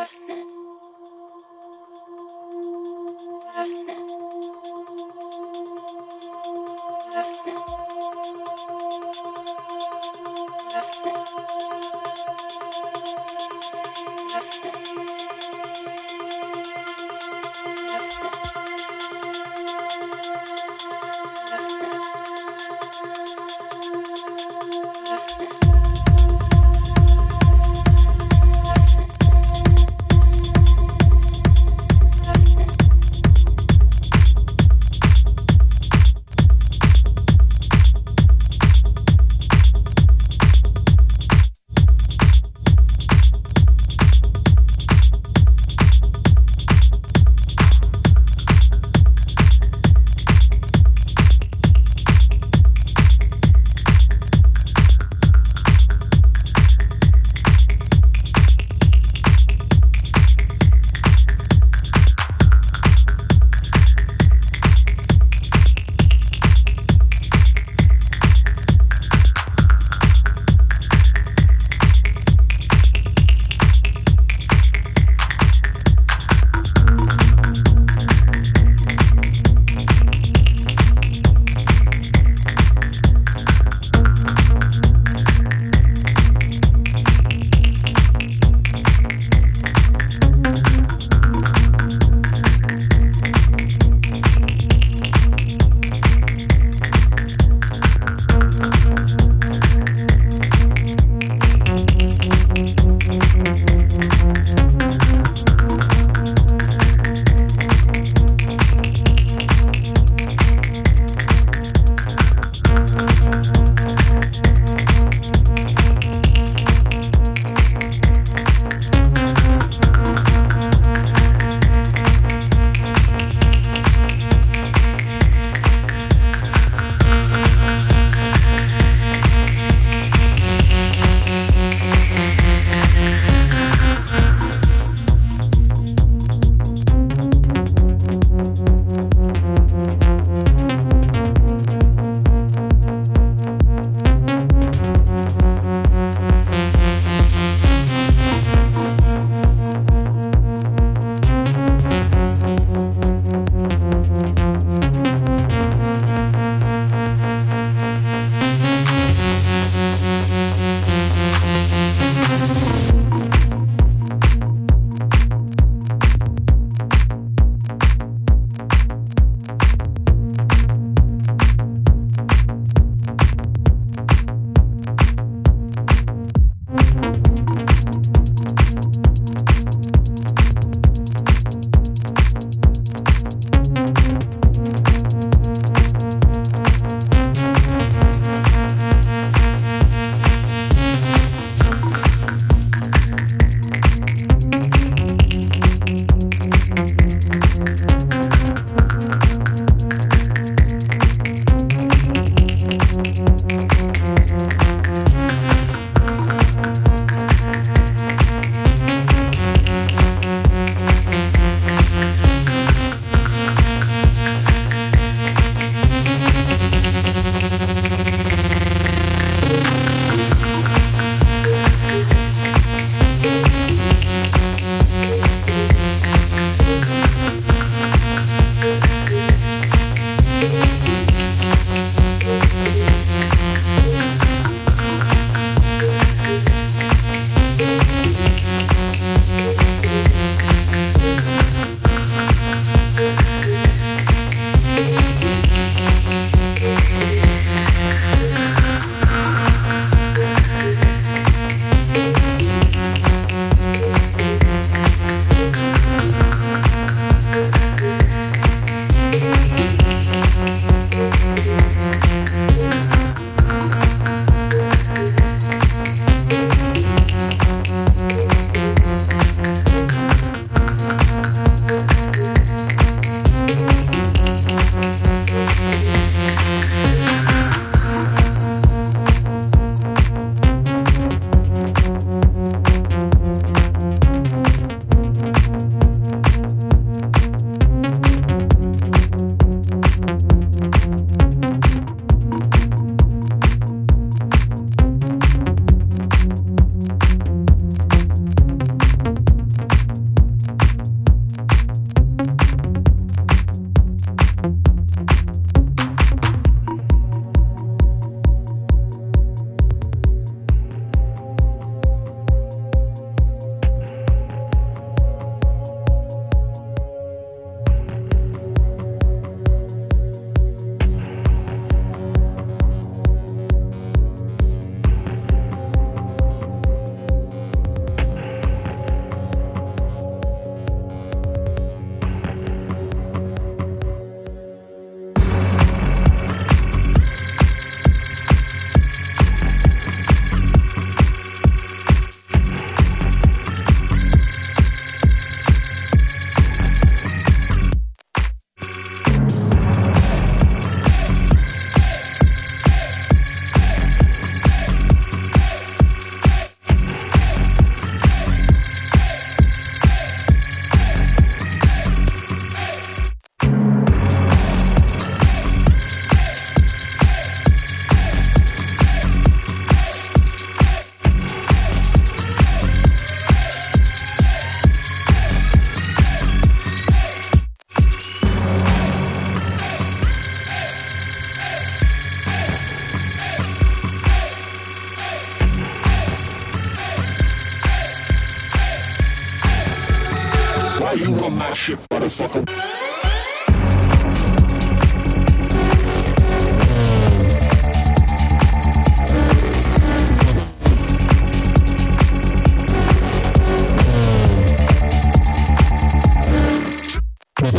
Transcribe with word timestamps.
Hasn't 0.00 0.30
it? 0.30 0.46
Hasn't 3.54 3.90
it? 3.90 4.09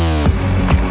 Yeah. 0.02 0.81